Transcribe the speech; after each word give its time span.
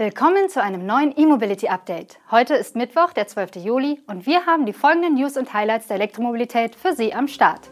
Willkommen 0.00 0.48
zu 0.48 0.62
einem 0.62 0.86
neuen 0.86 1.12
E-Mobility 1.14 1.68
Update. 1.68 2.20
Heute 2.30 2.54
ist 2.54 2.74
Mittwoch, 2.74 3.12
der 3.12 3.26
12. 3.26 3.56
Juli 3.56 4.00
und 4.06 4.24
wir 4.24 4.46
haben 4.46 4.64
die 4.64 4.72
folgenden 4.72 5.16
News 5.16 5.36
und 5.36 5.52
Highlights 5.52 5.88
der 5.88 5.96
Elektromobilität 5.96 6.74
für 6.74 6.94
Sie 6.94 7.12
am 7.12 7.28
Start. 7.28 7.68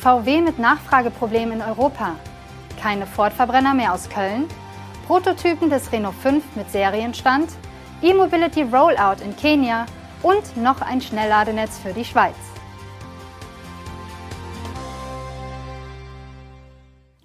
VW 0.00 0.40
mit 0.40 0.58
Nachfrageproblemen 0.58 1.60
in 1.60 1.60
Europa. 1.60 2.16
Keine 2.80 3.04
Ford-Verbrenner 3.04 3.74
mehr 3.74 3.92
aus 3.92 4.08
Köln. 4.08 4.48
Prototypen 5.06 5.68
des 5.68 5.92
Renault 5.92 6.14
5 6.14 6.42
mit 6.56 6.70
Serienstand. 6.70 7.50
E-Mobility 8.00 8.62
Rollout 8.62 9.22
in 9.22 9.36
Kenia 9.36 9.84
und 10.22 10.56
noch 10.56 10.80
ein 10.80 11.02
Schnellladenetz 11.02 11.78
für 11.78 11.92
die 11.92 12.06
Schweiz. 12.06 12.36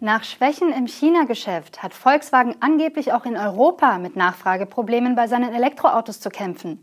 Nach 0.05 0.23
Schwächen 0.23 0.71
im 0.71 0.85
China-Geschäft 0.85 1.81
hat 1.81 1.95
Volkswagen 1.95 2.55
angeblich 2.59 3.11
auch 3.11 3.25
in 3.25 3.35
Europa 3.35 3.97
mit 3.97 4.15
Nachfrageproblemen 4.15 5.15
bei 5.15 5.25
seinen 5.25 5.51
Elektroautos 5.51 6.19
zu 6.19 6.29
kämpfen. 6.29 6.79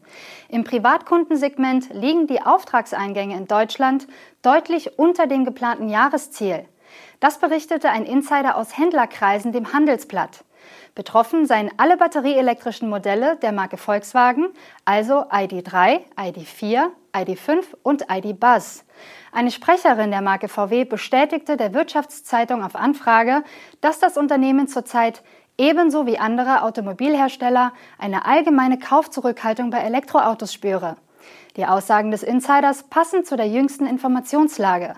Im 0.49 0.65
Privatkundensegment 0.65 1.91
liegen 1.95 2.27
die 2.27 2.43
Auftragseingänge 2.43 3.37
in 3.37 3.47
Deutschland 3.47 4.09
deutlich 4.43 4.99
unter 4.99 5.29
dem 5.29 5.45
geplanten 5.45 5.89
Jahresziel. 5.89 6.65
Das 7.21 7.39
berichtete 7.39 7.91
ein 7.91 8.07
Insider 8.07 8.57
aus 8.57 8.77
Händlerkreisen 8.77 9.53
dem 9.53 9.73
Handelsblatt. 9.73 10.43
Betroffen 10.95 11.47
seien 11.47 11.71
alle 11.79 11.97
batterieelektrischen 11.97 12.89
Modelle 12.89 13.37
der 13.37 13.53
Marke 13.53 13.77
Volkswagen, 13.79 14.49
also 14.85 15.25
ID3, 15.31 16.01
ID4, 16.17 16.89
ID5 17.15 17.65
und 17.83 18.07
ID 18.11 18.39
Buzz. 18.39 18.85
Eine 19.33 19.51
Sprecherin 19.51 20.11
der 20.11 20.21
Marke 20.21 20.49
VW 20.49 20.85
bestätigte 20.85 21.57
der 21.57 21.73
Wirtschaftszeitung 21.73 22.63
auf 22.63 22.77
Anfrage, 22.77 23.43
dass 23.81 23.99
das 23.99 24.19
Unternehmen 24.19 24.69
zurzeit 24.69 25.23
ebenso 25.57 26.07
wie 26.07 26.19
andere 26.19 26.63
Automobilhersteller 26.63 27.73
eine 27.99 28.27
allgemeine 28.27 28.79
Kaufzurückhaltung 28.79 29.71
bei 29.71 29.79
Elektroautos 29.79 30.53
spüre. 30.53 30.97
Die 31.57 31.67
Aussagen 31.67 32.11
des 32.11 32.23
Insiders 32.23 32.85
passen 32.85 33.25
zu 33.25 33.37
der 33.37 33.49
jüngsten 33.49 33.87
Informationslage. 33.87 34.95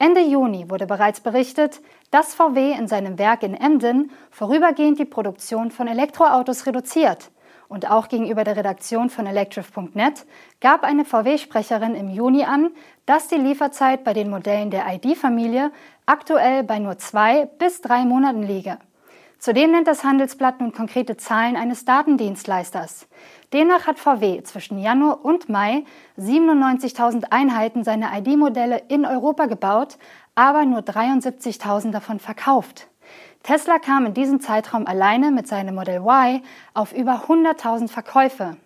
Ende 0.00 0.20
Juni 0.20 0.70
wurde 0.70 0.86
bereits 0.86 1.20
berichtet, 1.20 1.80
dass 2.12 2.32
VW 2.32 2.72
in 2.72 2.86
seinem 2.86 3.18
Werk 3.18 3.42
in 3.42 3.54
Emden 3.54 4.12
vorübergehend 4.30 5.00
die 5.00 5.04
Produktion 5.04 5.72
von 5.72 5.88
Elektroautos 5.88 6.66
reduziert. 6.66 7.32
Und 7.66 7.90
auch 7.90 8.08
gegenüber 8.08 8.44
der 8.44 8.56
Redaktion 8.56 9.10
von 9.10 9.26
electrif.net 9.26 10.24
gab 10.60 10.84
eine 10.84 11.04
VW-Sprecherin 11.04 11.96
im 11.96 12.10
Juni 12.10 12.44
an, 12.44 12.70
dass 13.06 13.26
die 13.26 13.34
Lieferzeit 13.34 14.04
bei 14.04 14.12
den 14.12 14.30
Modellen 14.30 14.70
der 14.70 14.86
ID-Familie 14.86 15.72
aktuell 16.06 16.62
bei 16.62 16.78
nur 16.78 16.96
zwei 16.98 17.46
bis 17.46 17.80
drei 17.80 18.04
Monaten 18.04 18.44
liege. 18.44 18.78
Zudem 19.38 19.70
nennt 19.70 19.86
das 19.86 20.02
Handelsblatt 20.02 20.60
nun 20.60 20.72
konkrete 20.72 21.16
Zahlen 21.16 21.56
eines 21.56 21.84
Datendienstleisters. 21.84 23.06
Demnach 23.52 23.86
hat 23.86 23.98
VW 23.98 24.42
zwischen 24.42 24.78
Januar 24.78 25.24
und 25.24 25.48
Mai 25.48 25.84
97.000 26.18 27.26
Einheiten 27.30 27.84
seiner 27.84 28.18
ID-Modelle 28.18 28.82
in 28.88 29.06
Europa 29.06 29.46
gebaut, 29.46 29.96
aber 30.34 30.64
nur 30.64 30.80
73.000 30.80 31.92
davon 31.92 32.18
verkauft. 32.18 32.88
Tesla 33.44 33.78
kam 33.78 34.06
in 34.06 34.14
diesem 34.14 34.40
Zeitraum 34.40 34.86
alleine 34.86 35.30
mit 35.30 35.46
seinem 35.46 35.76
Model 35.76 36.00
Y 36.00 36.42
auf 36.74 36.92
über 36.92 37.24
100.000 37.28 37.88
Verkäufe. 37.88 38.56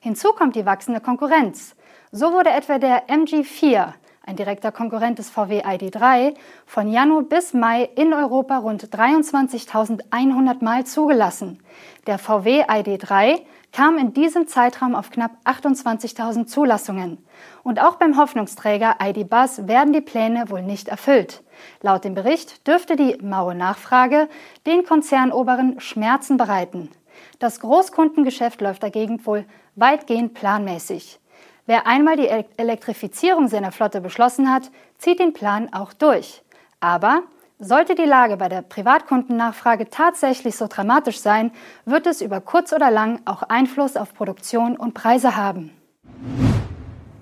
Hinzu 0.00 0.32
kommt 0.32 0.56
die 0.56 0.66
wachsende 0.66 1.00
Konkurrenz. 1.00 1.76
So 2.10 2.32
wurde 2.32 2.50
etwa 2.50 2.78
der 2.78 3.08
MG4, 3.08 3.92
ein 4.26 4.36
direkter 4.36 4.72
Konkurrent 4.72 5.18
des 5.18 5.30
VW 5.30 5.62
ID3, 5.62 6.34
von 6.66 6.90
Januar 6.90 7.22
bis 7.22 7.52
Mai 7.52 7.88
in 7.94 8.12
Europa 8.12 8.58
rund 8.58 8.84
23.100 8.84 10.64
Mal 10.64 10.84
zugelassen. 10.84 11.60
Der 12.06 12.18
VW 12.18 12.64
ID3 12.64 13.40
kam 13.72 13.98
in 13.98 14.12
diesem 14.12 14.46
Zeitraum 14.46 14.94
auf 14.94 15.10
knapp 15.10 15.32
28.000 15.44 16.46
Zulassungen. 16.46 17.18
Und 17.64 17.80
auch 17.80 17.96
beim 17.96 18.16
Hoffnungsträger 18.16 18.96
ID 19.02 19.28
Buzz 19.28 19.62
werden 19.64 19.92
die 19.92 20.00
Pläne 20.00 20.48
wohl 20.48 20.62
nicht 20.62 20.88
erfüllt. 20.88 21.42
Laut 21.82 22.04
dem 22.04 22.14
Bericht 22.14 22.66
dürfte 22.66 22.96
die 22.96 23.18
maue 23.20 23.54
Nachfrage 23.54 24.28
den 24.66 24.84
Konzernoberen 24.84 25.80
Schmerzen 25.80 26.36
bereiten. 26.36 26.90
Das 27.38 27.60
Großkundengeschäft 27.60 28.60
läuft 28.60 28.82
dagegen 28.82 29.24
wohl 29.26 29.44
weitgehend 29.74 30.34
planmäßig. 30.34 31.18
Wer 31.66 31.86
einmal 31.86 32.16
die 32.16 32.28
Elektrifizierung 32.28 33.48
seiner 33.48 33.72
Flotte 33.72 34.02
beschlossen 34.02 34.52
hat, 34.52 34.70
zieht 34.98 35.18
den 35.18 35.32
Plan 35.32 35.72
auch 35.72 35.94
durch. 35.94 36.42
Aber 36.80 37.22
sollte 37.58 37.94
die 37.94 38.04
Lage 38.04 38.36
bei 38.36 38.50
der 38.50 38.60
Privatkundennachfrage 38.60 39.88
tatsächlich 39.88 40.56
so 40.56 40.66
dramatisch 40.68 41.20
sein, 41.20 41.52
wird 41.86 42.06
es 42.06 42.20
über 42.20 42.42
kurz 42.42 42.72
oder 42.74 42.90
lang 42.90 43.20
auch 43.24 43.42
Einfluss 43.44 43.96
auf 43.96 44.12
Produktion 44.12 44.76
und 44.76 44.92
Preise 44.92 45.36
haben. 45.36 45.70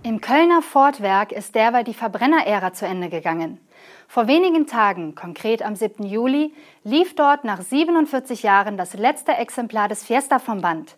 Im 0.03 0.21
Kölner 0.21 0.63
Fordwerk 0.63 1.31
ist 1.31 1.55
derweil 1.55 1.85
die 1.85 1.95
Verbrennerära 1.95 2.73
zu 2.73 2.87
Ende 2.87 3.09
gegangen. 3.09 3.61
Vor 4.09 4.27
wenigen 4.27 4.67
Tagen, 4.67 5.15
konkret 5.15 5.63
am 5.63 5.77
7. 5.77 6.05
Juli, 6.05 6.53
lief 6.83 7.15
dort 7.15 7.45
nach 7.45 7.63
47 7.63 8.43
Jahren 8.43 8.77
das 8.77 8.95
letzte 8.95 9.33
Exemplar 9.33 9.89
des 9.89 10.03
Fiesta 10.03 10.41
vom 10.41 10.61
Band. 10.61 10.97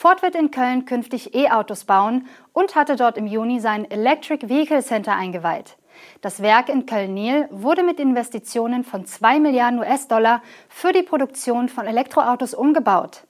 Ford 0.00 0.22
wird 0.22 0.34
in 0.34 0.50
Köln 0.50 0.86
künftig 0.86 1.34
E-Autos 1.34 1.84
bauen 1.84 2.26
und 2.54 2.74
hatte 2.74 2.96
dort 2.96 3.18
im 3.18 3.26
Juni 3.26 3.60
sein 3.60 3.84
Electric 3.90 4.48
Vehicle 4.48 4.82
Center 4.82 5.14
eingeweiht. 5.14 5.76
Das 6.22 6.40
Werk 6.40 6.70
in 6.70 6.86
Köln-Niel 6.86 7.48
wurde 7.50 7.82
mit 7.82 8.00
Investitionen 8.00 8.82
von 8.82 9.04
2 9.04 9.40
Milliarden 9.40 9.78
US-Dollar 9.78 10.40
für 10.70 10.94
die 10.94 11.02
Produktion 11.02 11.68
von 11.68 11.86
Elektroautos 11.86 12.54
umgebaut. 12.54 13.24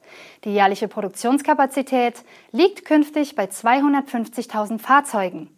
Die 0.44 0.54
jährliche 0.54 0.86
Produktionskapazität 0.86 2.22
liegt 2.52 2.84
künftig 2.84 3.34
bei 3.34 3.46
250.000 3.46 4.78
Fahrzeugen. 4.78 5.50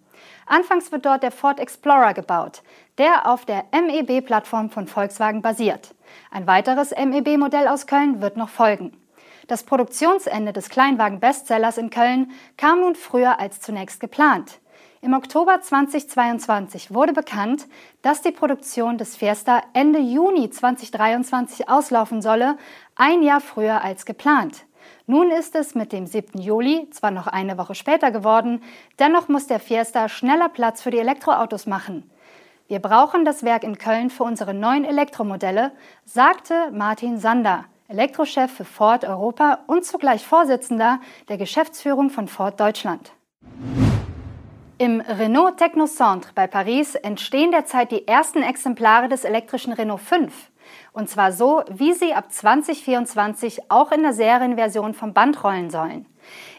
Anfangs 0.46 0.92
wird 0.92 1.04
dort 1.04 1.22
der 1.22 1.30
Ford 1.30 1.60
Explorer 1.60 2.14
gebaut, 2.14 2.62
der 2.96 3.28
auf 3.28 3.44
der 3.44 3.64
MEB-Plattform 3.70 4.70
von 4.70 4.86
Volkswagen 4.86 5.42
basiert. 5.42 5.94
Ein 6.30 6.46
weiteres 6.46 6.90
MEB-Modell 6.92 7.68
aus 7.68 7.86
Köln 7.86 8.22
wird 8.22 8.38
noch 8.38 8.48
folgen. 8.48 8.96
Das 9.48 9.64
Produktionsende 9.64 10.52
des 10.52 10.68
Kleinwagen-Bestsellers 10.68 11.78
in 11.78 11.90
Köln 11.90 12.30
kam 12.56 12.80
nun 12.80 12.94
früher 12.94 13.40
als 13.40 13.60
zunächst 13.60 14.00
geplant. 14.00 14.60
Im 15.00 15.14
Oktober 15.14 15.60
2022 15.60 16.94
wurde 16.94 17.12
bekannt, 17.12 17.66
dass 18.02 18.22
die 18.22 18.30
Produktion 18.30 18.98
des 18.98 19.16
Fiesta 19.16 19.60
Ende 19.72 19.98
Juni 19.98 20.48
2023 20.48 21.68
auslaufen 21.68 22.22
solle, 22.22 22.56
ein 22.94 23.22
Jahr 23.22 23.40
früher 23.40 23.82
als 23.82 24.06
geplant. 24.06 24.64
Nun 25.08 25.32
ist 25.32 25.56
es 25.56 25.74
mit 25.74 25.92
dem 25.92 26.06
7. 26.06 26.40
Juli 26.40 26.88
zwar 26.90 27.10
noch 27.10 27.26
eine 27.26 27.58
Woche 27.58 27.74
später 27.74 28.12
geworden, 28.12 28.62
dennoch 29.00 29.26
muss 29.26 29.48
der 29.48 29.58
Fiesta 29.58 30.08
schneller 30.08 30.48
Platz 30.48 30.82
für 30.82 30.92
die 30.92 31.00
Elektroautos 31.00 31.66
machen. 31.66 32.08
Wir 32.68 32.78
brauchen 32.78 33.24
das 33.24 33.42
Werk 33.42 33.64
in 33.64 33.78
Köln 33.78 34.08
für 34.08 34.22
unsere 34.22 34.54
neuen 34.54 34.84
Elektromodelle, 34.84 35.72
sagte 36.04 36.70
Martin 36.70 37.18
Sander, 37.18 37.64
Elektrochef 37.92 38.50
für 38.50 38.64
Ford 38.64 39.04
Europa 39.04 39.58
und 39.66 39.84
zugleich 39.84 40.26
Vorsitzender 40.26 40.98
der 41.28 41.36
Geschäftsführung 41.36 42.08
von 42.08 42.26
Ford 42.26 42.58
Deutschland. 42.58 43.12
Im 44.78 45.02
Renault 45.02 45.58
Technocentre 45.58 46.32
bei 46.34 46.46
Paris 46.46 46.94
entstehen 46.94 47.50
derzeit 47.50 47.92
die 47.92 48.08
ersten 48.08 48.42
Exemplare 48.42 49.08
des 49.08 49.24
elektrischen 49.24 49.74
Renault 49.74 50.00
5. 50.00 50.50
Und 50.92 51.10
zwar 51.10 51.32
so, 51.32 51.62
wie 51.68 51.92
sie 51.92 52.14
ab 52.14 52.32
2024 52.32 53.70
auch 53.70 53.92
in 53.92 54.02
der 54.02 54.14
Serienversion 54.14 54.94
vom 54.94 55.12
Band 55.12 55.44
rollen 55.44 55.68
sollen. 55.68 56.06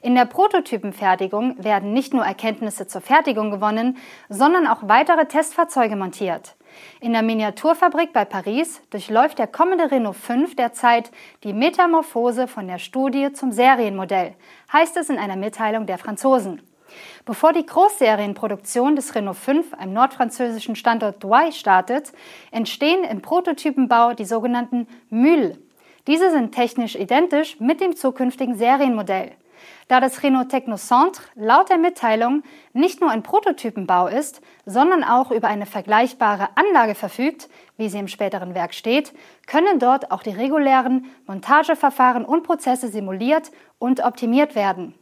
In 0.03 0.13
der 0.13 0.25
Prototypenfertigung 0.25 1.63
werden 1.63 1.93
nicht 1.93 2.13
nur 2.13 2.25
Erkenntnisse 2.25 2.85
zur 2.85 3.01
Fertigung 3.01 3.49
gewonnen, 3.49 3.97
sondern 4.29 4.67
auch 4.67 4.83
weitere 4.83 5.25
Testfahrzeuge 5.25 5.95
montiert. 5.95 6.55
In 6.99 7.13
der 7.13 7.21
Miniaturfabrik 7.21 8.13
bei 8.13 8.25
Paris 8.25 8.81
durchläuft 8.89 9.39
der 9.39 9.47
kommende 9.47 9.91
Renault 9.91 10.15
5 10.15 10.55
derzeit 10.55 11.11
die 11.43 11.53
Metamorphose 11.53 12.47
von 12.47 12.67
der 12.67 12.79
Studie 12.79 13.33
zum 13.33 13.51
Serienmodell, 13.51 14.35
heißt 14.71 14.97
es 14.97 15.09
in 15.09 15.17
einer 15.17 15.35
Mitteilung 15.35 15.85
der 15.85 15.97
Franzosen. 15.97 16.61
Bevor 17.25 17.53
die 17.53 17.65
Großserienproduktion 17.65 18.95
des 18.95 19.15
Renault 19.15 19.37
5 19.37 19.73
am 19.77 19.93
nordfranzösischen 19.93 20.75
Standort 20.75 21.23
Douai 21.23 21.51
startet, 21.51 22.11
entstehen 22.51 23.03
im 23.03 23.21
Prototypenbau 23.21 24.13
die 24.13 24.25
sogenannten 24.25 24.87
Mules. 25.09 25.57
Diese 26.07 26.31
sind 26.31 26.53
technisch 26.53 26.95
identisch 26.95 27.59
mit 27.59 27.79
dem 27.79 27.95
zukünftigen 27.95 28.55
Serienmodell. 28.55 29.31
Da 29.87 29.99
das 29.99 30.23
Renault 30.23 30.49
Technocentre 30.49 31.23
laut 31.35 31.69
der 31.69 31.77
Mitteilung 31.77 32.43
nicht 32.73 33.01
nur 33.01 33.09
ein 33.09 33.23
Prototypenbau 33.23 34.07
ist, 34.07 34.41
sondern 34.65 35.03
auch 35.03 35.31
über 35.31 35.47
eine 35.47 35.65
vergleichbare 35.65 36.49
Anlage 36.55 36.95
verfügt, 36.95 37.49
wie 37.77 37.89
sie 37.89 37.99
im 37.99 38.07
späteren 38.07 38.55
Werk 38.55 38.73
steht, 38.73 39.13
können 39.47 39.79
dort 39.79 40.11
auch 40.11 40.23
die 40.23 40.31
regulären 40.31 41.05
Montageverfahren 41.27 42.25
und 42.25 42.43
Prozesse 42.43 42.87
simuliert 42.87 43.51
und 43.79 44.03
optimiert 44.03 44.55
werden. 44.55 44.95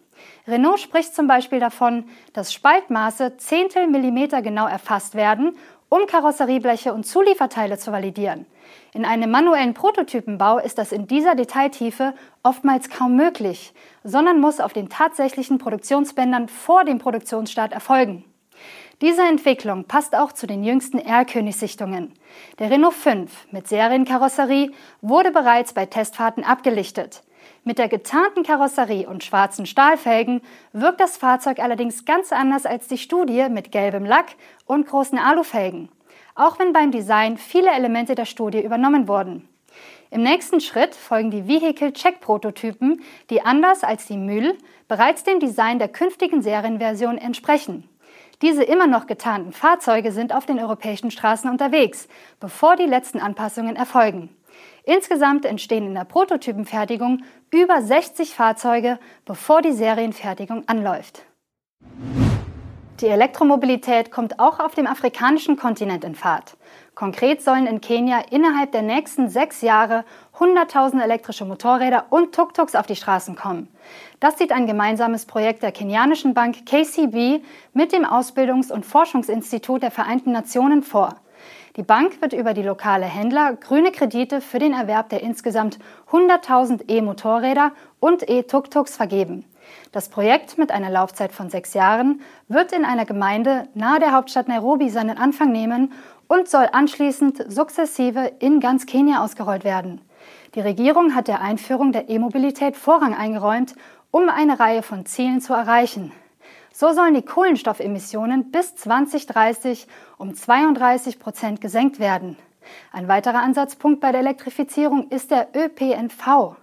Renault 0.47 0.79
spricht 0.79 1.15
zum 1.15 1.27
Beispiel 1.27 1.59
davon, 1.59 2.05
dass 2.33 2.53
Spaltmaße 2.53 3.37
Zehntel 3.37 3.87
Millimeter 3.87 4.41
genau 4.41 4.67
erfasst 4.67 5.15
werden 5.15 5.55
um 5.91 6.07
Karosseriebleche 6.07 6.93
und 6.93 7.05
Zulieferteile 7.05 7.77
zu 7.77 7.91
validieren. 7.91 8.45
In 8.93 9.03
einem 9.03 9.29
manuellen 9.29 9.73
Prototypenbau 9.73 10.57
ist 10.57 10.77
das 10.77 10.93
in 10.93 11.05
dieser 11.05 11.35
Detailtiefe 11.35 12.13
oftmals 12.43 12.89
kaum 12.89 13.17
möglich, 13.17 13.73
sondern 14.05 14.39
muss 14.39 14.61
auf 14.61 14.71
den 14.71 14.88
tatsächlichen 14.88 15.57
Produktionsbändern 15.57 16.47
vor 16.47 16.85
dem 16.85 16.97
Produktionsstart 16.97 17.73
erfolgen. 17.73 18.23
Diese 19.01 19.23
Entwicklung 19.23 19.83
passt 19.83 20.15
auch 20.15 20.31
zu 20.31 20.47
den 20.47 20.63
jüngsten 20.63 20.97
Erlkönig-Sichtungen. 20.97 22.13
Der 22.59 22.71
Renault 22.71 22.94
5 22.94 23.47
mit 23.51 23.67
Serienkarosserie 23.67 24.71
wurde 25.01 25.31
bereits 25.31 25.73
bei 25.73 25.87
Testfahrten 25.87 26.45
abgelichtet. 26.45 27.21
Mit 27.63 27.77
der 27.77 27.89
getarnten 27.89 28.41
Karosserie 28.41 29.07
und 29.07 29.23
schwarzen 29.23 29.67
Stahlfelgen 29.67 30.41
wirkt 30.73 30.99
das 30.99 31.17
Fahrzeug 31.17 31.59
allerdings 31.59 32.05
ganz 32.05 32.31
anders 32.31 32.65
als 32.65 32.87
die 32.87 32.97
Studie 32.97 33.49
mit 33.49 33.71
gelbem 33.71 34.03
Lack 34.03 34.35
und 34.65 34.87
großen 34.87 35.19
Alufelgen, 35.19 35.89
auch 36.33 36.57
wenn 36.57 36.73
beim 36.73 36.89
Design 36.89 37.37
viele 37.37 37.69
Elemente 37.69 38.15
der 38.15 38.25
Studie 38.25 38.63
übernommen 38.63 39.07
wurden. 39.07 39.47
Im 40.09 40.23
nächsten 40.23 40.59
Schritt 40.59 40.95
folgen 40.95 41.29
die 41.29 41.47
Vehicle-Check-Prototypen, 41.47 43.03
die 43.29 43.43
anders 43.43 43.83
als 43.83 44.07
die 44.07 44.17
Mühl 44.17 44.57
bereits 44.87 45.23
dem 45.23 45.39
Design 45.39 45.77
der 45.77 45.87
künftigen 45.87 46.41
Serienversion 46.41 47.19
entsprechen. 47.19 47.87
Diese 48.41 48.63
immer 48.63 48.87
noch 48.87 49.05
getarnten 49.05 49.53
Fahrzeuge 49.53 50.11
sind 50.11 50.33
auf 50.33 50.47
den 50.47 50.57
europäischen 50.57 51.11
Straßen 51.11 51.47
unterwegs, 51.47 52.07
bevor 52.39 52.75
die 52.75 52.87
letzten 52.87 53.19
Anpassungen 53.19 53.75
erfolgen. 53.75 54.35
Insgesamt 54.83 55.45
entstehen 55.45 55.86
in 55.86 55.94
der 55.94 56.06
Prototypenfertigung 56.06 57.24
über 57.51 57.81
60 57.81 58.33
Fahrzeuge, 58.33 59.00
bevor 59.25 59.62
die 59.62 59.74
Serienfertigung 59.74 60.68
anläuft. 60.68 61.24
Die 63.01 63.07
Elektromobilität 63.07 64.12
kommt 64.12 64.39
auch 64.39 64.60
auf 64.60 64.75
dem 64.75 64.86
afrikanischen 64.86 65.56
Kontinent 65.56 66.04
in 66.04 66.13
Fahrt. 66.13 66.56
Konkret 66.94 67.42
sollen 67.42 67.66
in 67.66 67.81
Kenia 67.81 68.19
innerhalb 68.30 68.72
der 68.74 68.83
nächsten 68.83 69.28
sechs 69.28 69.62
Jahre 69.62 70.06
100.000 70.38 71.01
elektrische 71.01 71.45
Motorräder 71.45 72.06
und 72.12 72.36
Tuk-Tuks 72.36 72.75
auf 72.75 72.86
die 72.86 72.95
Straßen 72.95 73.36
kommen. 73.36 73.69
Das 74.19 74.38
sieht 74.38 74.51
ein 74.51 74.68
gemeinsames 74.68 75.25
Projekt 75.25 75.63
der 75.63 75.72
kenianischen 75.72 76.36
Bank 76.36 76.68
KCB 76.68 77.44
mit 77.74 77.92
dem 77.92 78.06
Ausbildungs- 78.06 78.72
und 78.72 78.86
Forschungsinstitut 78.86 79.81
der 79.81 79.89
Vereinten 79.89 80.31
Nationen 80.31 80.83
vor. 80.83 81.16
Die 81.77 81.83
Bank 81.83 82.21
wird 82.21 82.33
über 82.33 82.53
die 82.53 82.63
lokale 82.63 83.05
Händler 83.05 83.53
grüne 83.55 83.91
Kredite 83.91 84.41
für 84.41 84.59
den 84.59 84.73
Erwerb 84.73 85.09
der 85.09 85.21
insgesamt 85.21 85.79
100.000 86.11 86.89
E-Motorräder 86.89 87.71
und 87.99 88.29
E-Tuk-Tuks 88.29 88.97
vergeben. 88.97 89.45
Das 89.91 90.09
Projekt 90.09 90.57
mit 90.57 90.71
einer 90.71 90.89
Laufzeit 90.89 91.31
von 91.31 91.49
sechs 91.49 91.73
Jahren 91.73 92.21
wird 92.47 92.73
in 92.73 92.83
einer 92.83 93.05
Gemeinde 93.05 93.67
nahe 93.73 93.99
der 93.99 94.11
Hauptstadt 94.11 94.47
Nairobi 94.47 94.89
seinen 94.89 95.17
Anfang 95.17 95.51
nehmen 95.51 95.93
und 96.27 96.49
soll 96.49 96.67
anschließend 96.71 97.51
sukzessive 97.51 98.31
in 98.39 98.59
ganz 98.59 98.85
Kenia 98.85 99.23
ausgerollt 99.23 99.63
werden. 99.63 100.01
Die 100.55 100.61
Regierung 100.61 101.15
hat 101.15 101.27
der 101.27 101.41
Einführung 101.41 101.91
der 101.91 102.09
E-Mobilität 102.09 102.75
Vorrang 102.75 103.15
eingeräumt, 103.15 103.75
um 104.11 104.29
eine 104.29 104.59
Reihe 104.59 104.83
von 104.83 105.05
Zielen 105.05 105.39
zu 105.39 105.53
erreichen. 105.53 106.11
So 106.73 106.94
sollen 106.94 107.13
die 107.13 107.21
Kohlenstoffemissionen 107.21 108.51
bis 108.51 108.75
2030 108.75 109.88
um 110.18 110.33
32 110.33 111.19
Prozent 111.19 111.62
gesenkt 111.62 112.00
werden. 112.00 112.38
Ein 112.94 113.07
weiterer 113.07 113.41
Ansatzpunkt 113.41 114.00
bei 114.00 114.12
der 114.12 114.21
Elektrifizierung 114.21 115.09
ist 115.09 115.31
der 115.31 115.50
ÖPNV. 115.53 116.56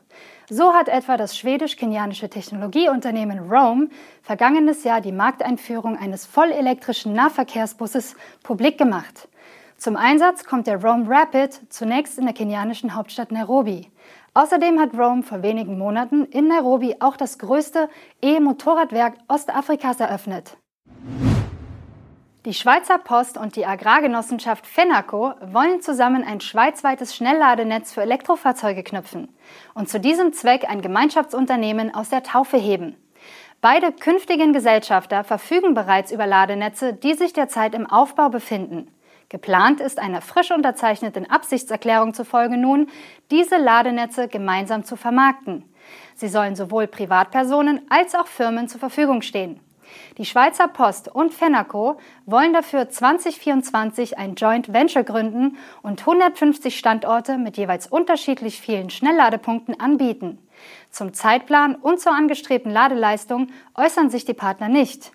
So 0.49 0.73
hat 0.73 0.89
etwa 0.89 1.19
das 1.19 1.37
schwedisch-kenianische 1.37 2.31
Technologieunternehmen 2.31 3.51
Rome 3.51 3.91
vergangenes 4.23 4.83
Jahr 4.83 5.03
die 5.03 5.13
Markteinführung 5.13 5.99
eines 5.99 6.25
vollelektrischen 6.25 7.13
Nahverkehrsbusses 7.13 8.17
publik 8.43 8.79
gemacht. 8.79 9.29
Zum 9.77 9.97
Einsatz 9.97 10.45
kommt 10.45 10.67
der 10.67 10.83
Rome 10.83 11.05
Rapid 11.07 11.61
zunächst 11.69 12.19
in 12.19 12.25
der 12.25 12.35
kenianischen 12.35 12.95
Hauptstadt 12.95 13.31
Nairobi. 13.31 13.91
Außerdem 14.35 14.79
hat 14.79 14.95
Rome 14.95 15.23
vor 15.23 15.43
wenigen 15.43 15.79
Monaten 15.79 16.25
in 16.27 16.49
Nairobi 16.49 16.97
auch 17.01 17.17
das 17.17 17.39
größte 17.39 17.89
E-Motorradwerk 18.23 19.15
Ostafrikas 19.29 20.01
eröffnet. 20.01 20.57
Die 22.45 22.55
Schweizer 22.55 22.99
Post 22.99 23.37
und 23.37 23.57
die 23.57 23.67
Agrargenossenschaft 23.67 24.67
FENACO 24.67 25.35
wollen 25.53 25.83
zusammen 25.83 26.25
ein 26.25 26.41
schweizweites 26.41 27.15
Schnellladenetz 27.15 27.93
für 27.93 28.03
Elektrofahrzeuge 28.03 28.85
knüpfen 28.85 29.29
und 29.75 29.89
zu 29.89 30.01
diesem 30.01 30.33
Zweck 30.33 30.65
ein 30.67 30.81
Gemeinschaftsunternehmen 30.81 31.95
aus 31.95 32.09
der 32.09 32.23
Taufe 32.23 32.57
heben. 32.57 32.97
Beide 33.61 33.91
künftigen 33.93 34.53
Gesellschafter 34.53 35.25
verfügen 35.25 35.75
bereits 35.75 36.13
über 36.13 36.29
Ladenetze, 36.29 36.95
die 36.95 37.15
sich 37.15 37.33
derzeit 37.33 37.75
im 37.75 37.87
Aufbau 37.87 38.29
befinden. 38.29 38.89
Geplant 39.31 39.81
ist 39.81 39.99
einer 39.99 40.23
frisch 40.23 40.51
unterzeichneten 40.51 41.29
Absichtserklärung 41.31 42.15
zufolge 42.15 42.57
nun, 42.57 42.89
diese 43.31 43.59
Ladenetze 43.59 44.27
gemeinsam 44.27 44.85
zu 44.85 44.97
vermarkten. 44.97 45.65
Sie 46.15 46.29
sollen 46.29 46.57
sowohl 46.57 46.87
Privatpersonen 46.87 47.83
als 47.91 48.15
auch 48.15 48.27
Firmen 48.27 48.69
zur 48.69 48.81
Verfügung 48.81 49.21
stehen. 49.21 49.61
Die 50.17 50.25
Schweizer 50.25 50.69
Post 50.69 51.09
und 51.09 51.33
Fenaco 51.33 51.99
wollen 52.27 52.53
dafür 52.53 52.89
2024 52.89 54.19
ein 54.19 54.35
Joint 54.35 54.73
Venture 54.73 55.05
gründen 55.05 55.57
und 55.83 56.01
150 56.01 56.79
Standorte 56.79 57.39
mit 57.39 57.57
jeweils 57.57 57.87
unterschiedlich 57.87 58.61
vielen 58.61 58.91
Schnellladepunkten 58.91 59.79
anbieten. 59.79 60.39
Zum 60.91 61.13
Zeitplan 61.13 61.75
und 61.75 62.01
zur 62.01 62.13
angestrebten 62.13 62.71
Ladeleistung 62.71 63.49
äußern 63.75 64.11
sich 64.11 64.25
die 64.25 64.35
Partner 64.35 64.69
nicht. 64.69 65.13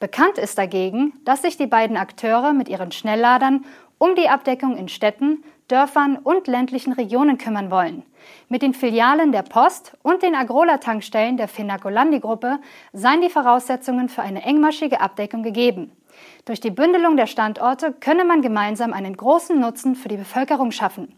Bekannt 0.00 0.38
ist 0.38 0.58
dagegen, 0.58 1.12
dass 1.24 1.42
sich 1.42 1.56
die 1.56 1.66
beiden 1.66 1.96
Akteure 1.96 2.52
mit 2.52 2.68
ihren 2.68 2.92
Schnellladern 2.92 3.64
um 3.98 4.14
die 4.14 4.28
Abdeckung 4.28 4.76
in 4.76 4.88
Städten, 4.88 5.42
Dörfern 5.66 6.16
und 6.16 6.46
ländlichen 6.46 6.92
Regionen 6.92 7.36
kümmern 7.36 7.70
wollen. 7.70 8.04
Mit 8.48 8.62
den 8.62 8.74
Filialen 8.74 9.32
der 9.32 9.42
Post 9.42 9.96
und 10.02 10.22
den 10.22 10.36
Agrola-Tankstellen 10.36 11.36
der 11.36 11.48
Fenacolandi-Gruppe 11.48 12.60
seien 12.92 13.20
die 13.20 13.28
Voraussetzungen 13.28 14.08
für 14.08 14.22
eine 14.22 14.42
engmaschige 14.42 15.00
Abdeckung 15.00 15.42
gegeben. 15.42 15.90
Durch 16.44 16.60
die 16.60 16.70
Bündelung 16.70 17.16
der 17.16 17.26
Standorte 17.26 17.92
könne 17.92 18.24
man 18.24 18.40
gemeinsam 18.40 18.92
einen 18.92 19.16
großen 19.16 19.58
Nutzen 19.58 19.96
für 19.96 20.08
die 20.08 20.16
Bevölkerung 20.16 20.70
schaffen. 20.70 21.14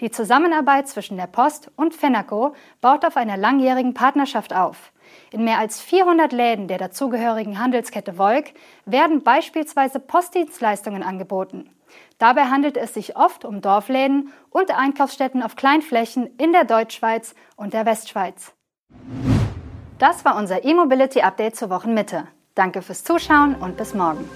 Die 0.00 0.10
Zusammenarbeit 0.10 0.88
zwischen 0.88 1.16
der 1.16 1.26
Post 1.26 1.70
und 1.76 1.94
Fenaco 1.94 2.54
baut 2.80 3.04
auf 3.04 3.16
einer 3.16 3.36
langjährigen 3.36 3.94
Partnerschaft 3.94 4.54
auf. 4.54 4.92
In 5.30 5.44
mehr 5.44 5.58
als 5.58 5.80
400 5.80 6.32
Läden 6.32 6.68
der 6.68 6.78
dazugehörigen 6.78 7.58
Handelskette 7.58 8.14
Volk 8.14 8.52
werden 8.84 9.22
beispielsweise 9.22 10.00
Postdienstleistungen 10.00 11.02
angeboten. 11.02 11.70
Dabei 12.18 12.44
handelt 12.44 12.76
es 12.76 12.94
sich 12.94 13.16
oft 13.16 13.44
um 13.44 13.60
Dorfläden 13.60 14.32
und 14.50 14.70
Einkaufsstätten 14.70 15.42
auf 15.42 15.56
Kleinflächen 15.56 16.26
in 16.38 16.52
der 16.52 16.64
Deutschschweiz 16.64 17.34
und 17.56 17.72
der 17.72 17.86
Westschweiz. 17.86 18.52
Das 19.98 20.24
war 20.24 20.36
unser 20.36 20.64
E-Mobility 20.64 21.22
Update 21.22 21.56
zur 21.56 21.70
Wochenmitte. 21.70 22.28
Danke 22.54 22.82
fürs 22.82 23.04
Zuschauen 23.04 23.54
und 23.54 23.76
bis 23.76 23.94
morgen. 23.94 24.28